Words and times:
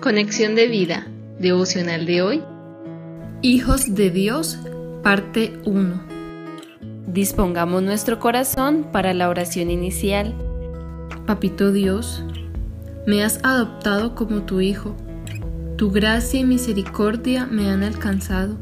Conexión 0.00 0.54
de 0.54 0.66
vida, 0.66 1.06
devocional 1.38 2.06
de 2.06 2.22
hoy. 2.22 2.42
Hijos 3.42 3.94
de 3.94 4.08
Dios, 4.08 4.58
parte 5.02 5.52
1. 5.66 6.02
Dispongamos 7.06 7.82
nuestro 7.82 8.18
corazón 8.18 8.86
para 8.92 9.12
la 9.12 9.28
oración 9.28 9.70
inicial. 9.70 10.34
Papito 11.26 11.70
Dios, 11.70 12.24
me 13.06 13.22
has 13.22 13.40
adoptado 13.42 14.14
como 14.14 14.44
tu 14.44 14.62
hijo. 14.62 14.96
Tu 15.76 15.90
gracia 15.90 16.40
y 16.40 16.44
misericordia 16.44 17.44
me 17.44 17.68
han 17.68 17.82
alcanzado. 17.82 18.56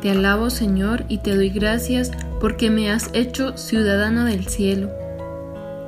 Te 0.00 0.10
alabo 0.10 0.50
Señor 0.50 1.04
y 1.08 1.18
te 1.18 1.36
doy 1.36 1.50
gracias 1.50 2.10
porque 2.40 2.68
me 2.68 2.90
has 2.90 3.10
hecho 3.14 3.56
ciudadano 3.56 4.24
del 4.24 4.48
cielo 4.48 4.90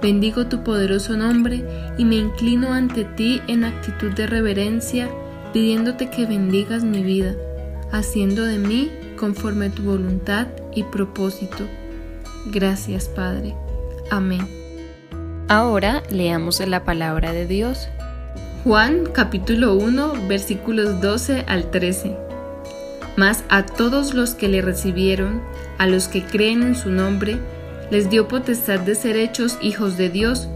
Bendigo 0.04 0.48
tu 0.48 0.62
poderoso 0.62 1.16
nombre 1.16 1.64
y 1.96 2.04
me 2.04 2.16
inclino 2.16 2.74
ante 2.74 3.04
ti 3.04 3.40
en 3.46 3.64
actitud 3.64 4.12
de 4.12 4.26
reverencia, 4.26 5.08
pidiéndote 5.54 6.10
que 6.10 6.26
bendigas 6.26 6.84
mi 6.84 7.02
vida, 7.02 7.34
haciendo 7.90 8.44
de 8.44 8.58
mí 8.58 8.92
conforme 9.18 9.70
tu 9.70 9.82
voluntad 9.84 10.48
y 10.74 10.82
propósito. 10.82 11.64
Gracias, 12.44 13.08
Padre. 13.08 13.54
Amén. 14.10 14.46
Ahora 15.48 16.02
leamos 16.10 16.60
la 16.60 16.84
palabra 16.84 17.32
de 17.32 17.46
Dios. 17.46 17.88
Juan 18.62 19.06
capítulo 19.10 19.74
1 19.74 20.26
versículos 20.28 21.00
12 21.00 21.46
al 21.48 21.70
13. 21.70 22.14
Mas 23.16 23.42
a 23.48 23.64
todos 23.64 24.12
los 24.12 24.34
que 24.34 24.48
le 24.48 24.60
recibieron, 24.60 25.40
a 25.78 25.86
los 25.86 26.08
que 26.08 26.22
creen 26.22 26.62
en 26.62 26.74
su 26.74 26.90
nombre, 26.90 27.38
les 27.90 28.10
dio 28.10 28.28
potestad 28.28 28.80
de 28.80 28.94
ser 28.94 29.16
hechos 29.16 29.58
hijos 29.62 29.96
de 29.96 30.10
Dios, 30.10 30.48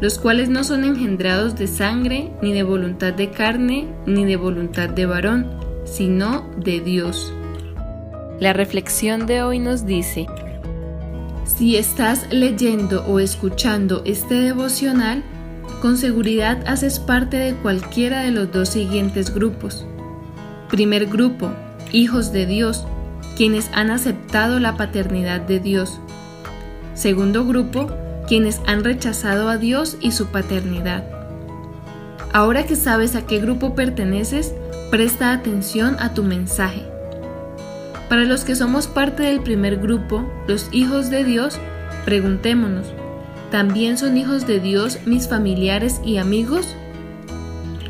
los 0.00 0.18
cuales 0.18 0.48
no 0.48 0.64
son 0.64 0.84
engendrados 0.84 1.56
de 1.56 1.66
sangre, 1.66 2.30
ni 2.40 2.52
de 2.52 2.62
voluntad 2.62 3.12
de 3.12 3.30
carne, 3.30 3.88
ni 4.06 4.24
de 4.24 4.36
voluntad 4.36 4.88
de 4.88 5.06
varón, 5.06 5.50
sino 5.84 6.48
de 6.56 6.80
Dios. 6.80 7.32
La 8.40 8.52
reflexión 8.52 9.26
de 9.26 9.42
hoy 9.42 9.58
nos 9.58 9.84
dice, 9.84 10.26
si 11.44 11.76
estás 11.76 12.26
leyendo 12.30 13.04
o 13.06 13.18
escuchando 13.18 14.02
este 14.04 14.34
devocional, 14.34 15.24
con 15.82 15.96
seguridad 15.96 16.62
haces 16.66 17.00
parte 17.00 17.36
de 17.36 17.54
cualquiera 17.54 18.22
de 18.22 18.30
los 18.30 18.52
dos 18.52 18.68
siguientes 18.68 19.34
grupos. 19.34 19.84
Primer 20.70 21.06
grupo, 21.06 21.50
hijos 21.92 22.32
de 22.32 22.46
Dios, 22.46 22.84
quienes 23.36 23.70
han 23.72 23.90
aceptado 23.90 24.60
la 24.60 24.76
paternidad 24.76 25.40
de 25.40 25.60
Dios. 25.60 26.00
Segundo 26.98 27.46
grupo, 27.46 27.86
quienes 28.26 28.60
han 28.66 28.82
rechazado 28.82 29.48
a 29.48 29.56
Dios 29.56 29.96
y 30.00 30.10
su 30.10 30.26
paternidad. 30.26 31.04
Ahora 32.32 32.66
que 32.66 32.74
sabes 32.74 33.14
a 33.14 33.24
qué 33.24 33.38
grupo 33.38 33.76
perteneces, 33.76 34.52
presta 34.90 35.30
atención 35.30 35.94
a 36.00 36.12
tu 36.12 36.24
mensaje. 36.24 36.82
Para 38.08 38.24
los 38.24 38.42
que 38.42 38.56
somos 38.56 38.88
parte 38.88 39.22
del 39.22 39.42
primer 39.42 39.76
grupo, 39.76 40.28
los 40.48 40.68
hijos 40.72 41.08
de 41.08 41.22
Dios, 41.22 41.60
preguntémonos, 42.04 42.88
¿también 43.52 43.96
son 43.96 44.16
hijos 44.16 44.48
de 44.48 44.58
Dios 44.58 44.98
mis 45.06 45.28
familiares 45.28 46.00
y 46.04 46.16
amigos? 46.16 46.74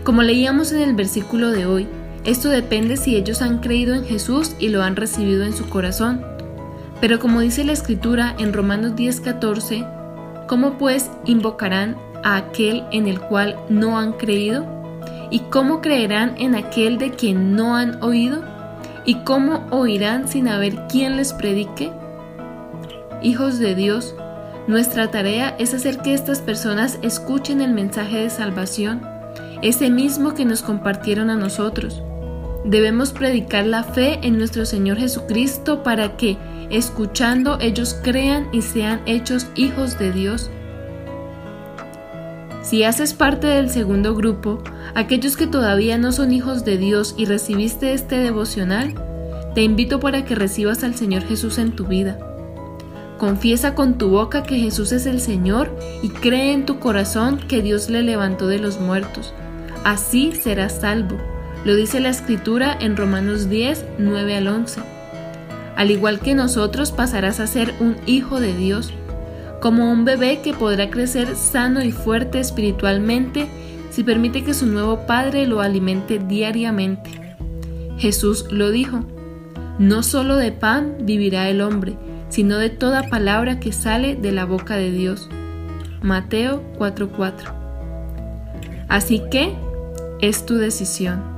Como 0.05 0.23
leíamos 0.23 0.70
en 0.73 0.83
el 0.83 0.95
versículo 0.95 1.51
de 1.51 1.64
hoy, 1.64 1.89
esto 2.25 2.51
depende 2.51 2.98
si 2.98 3.17
ellos 3.17 3.41
han 3.41 3.61
creído 3.61 3.95
en 3.95 4.05
Jesús 4.05 4.55
y 4.59 4.69
lo 4.69 4.83
han 4.83 4.97
recibido 4.97 5.45
en 5.45 5.55
su 5.55 5.67
corazón. 5.70 6.38
Pero 7.00 7.20
como 7.20 7.41
dice 7.41 7.64
la 7.64 7.72
escritura 7.72 8.34
en 8.38 8.52
Romanos 8.52 8.96
10:14, 8.96 9.86
¿cómo 10.48 10.78
pues 10.78 11.10
invocarán 11.24 11.96
a 12.24 12.36
aquel 12.36 12.84
en 12.90 13.06
el 13.06 13.20
cual 13.20 13.56
no 13.68 13.98
han 13.98 14.12
creído? 14.12 14.66
¿Y 15.30 15.40
cómo 15.50 15.80
creerán 15.80 16.34
en 16.38 16.55
aquel 16.55 16.98
de 16.98 17.10
quien 17.10 17.55
no 17.55 17.77
han 17.77 18.02
oído? 18.02 18.42
¿Y 19.05 19.16
cómo 19.24 19.67
oirán 19.70 20.27
sin 20.27 20.48
haber 20.48 20.86
quien 20.89 21.17
les 21.17 21.33
predique? 21.33 21.92
Hijos 23.23 23.58
de 23.58 23.74
Dios, 23.74 24.14
nuestra 24.67 25.11
tarea 25.11 25.55
es 25.58 25.74
hacer 25.74 25.98
que 25.98 26.14
estas 26.14 26.40
personas 26.40 26.98
escuchen 27.02 27.61
el 27.61 27.73
mensaje 27.73 28.18
de 28.18 28.30
salvación, 28.30 29.02
ese 29.62 29.90
mismo 29.90 30.34
que 30.34 30.44
nos 30.44 30.62
compartieron 30.62 31.30
a 31.30 31.36
nosotros. 31.36 32.02
Debemos 32.64 33.13
predicar 33.13 33.67
la 33.67 33.85
fe 33.85 34.19
en 34.23 34.36
nuestro 34.36 34.67
Señor 34.67 34.98
Jesucristo 34.98 35.83
para 35.83 36.17
que, 36.17 36.36
escuchando, 36.70 37.58
ellos 37.61 37.98
crean 38.02 38.48
y 38.52 38.63
sean 38.63 39.01
hechos 39.07 39.46
hijos 39.55 39.98
de 39.98 40.13
Dios. 40.13 40.51
Si 42.63 42.83
haces 42.83 43.14
parte 43.14 43.47
del 43.47 43.70
segundo 43.70 44.14
grupo, 44.14 44.63
aquellos 44.95 45.36
que 45.36 45.47
todavía 45.47 45.97
no 45.97 46.13
son 46.13 46.33
hijos 46.33 46.64
de 46.64 46.77
Dios 46.77 47.14
y 47.17 47.24
recibiste 47.24 47.95
este 47.95 48.17
devocional, 48.17 48.95
te 49.55 49.63
invito 49.63 50.01
para 50.01 50.24
que 50.24 50.35
recibas 50.35 50.85
al 50.85 50.95
Señor 50.95 51.23
Jesús 51.23 51.58
en 51.58 51.73
tu 51.73 51.86
vida. 51.86 52.18
Confiesa 53.17 53.74
con 53.74 53.98
tu 53.98 54.11
boca 54.11 54.42
que 54.42 54.58
Jesús 54.58 54.92
es 54.92 55.07
el 55.07 55.20
Señor 55.20 55.77
y 56.02 56.11
cree 56.11 56.52
en 56.52 56.67
tu 56.67 56.79
corazón 56.79 57.39
que 57.39 57.63
Dios 57.63 57.89
le 57.89 58.02
levantó 58.02 58.47
de 58.47 58.58
los 58.58 58.80
muertos. 58.80 59.33
Así 59.85 60.33
serás 60.33 60.80
salvo. 60.80 61.17
Lo 61.64 61.74
dice 61.74 62.01
la 62.01 62.08
escritura 62.08 62.77
en 62.79 62.96
Romanos 62.96 63.48
10, 63.48 63.85
9 63.98 64.36
al 64.36 64.48
11. 64.48 64.80
Al 65.77 65.91
igual 65.91 66.20
que 66.20 66.35
nosotros 66.35 66.92
pasarás 66.92 67.41
a 67.41 67.46
ser 67.46 67.74
un 67.80 67.96
hijo 68.07 68.41
de 68.41 68.57
Dios, 68.57 68.92
como 69.61 69.91
un 69.91 70.05
bebé 70.05 70.41
que 70.42 70.55
podrá 70.55 70.91
crecer 70.91 71.35
sano 71.35 71.83
y 71.83 71.92
fuerte 71.92 72.39
espiritualmente 72.39 73.48
si 73.91 74.05
permite 74.05 74.45
que 74.45 74.55
su 74.55 74.67
nuevo 74.67 75.07
Padre 75.07 75.47
lo 75.47 75.61
alimente 75.61 76.18
diariamente. 76.18 77.11
Jesús 77.98 78.47
lo 78.51 78.70
dijo, 78.70 79.05
no 79.79 80.02
solo 80.02 80.36
de 80.36 80.52
pan 80.52 80.97
vivirá 81.01 81.48
el 81.48 81.61
hombre, 81.61 81.97
sino 82.29 82.58
de 82.58 82.70
toda 82.70 83.08
palabra 83.08 83.58
que 83.58 83.73
sale 83.73 84.14
de 84.14 84.33
la 84.33 84.45
boca 84.45 84.77
de 84.77 84.91
Dios. 84.91 85.29
Mateo 86.02 86.63
4:4. 86.79 87.52
Así 88.89 89.23
que 89.30 89.55
es 90.20 90.47
tu 90.47 90.57
decisión. 90.57 91.37